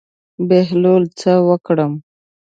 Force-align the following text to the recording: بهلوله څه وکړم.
بهلوله 0.47 1.07
څه 1.19 1.31
وکړم. 1.47 1.93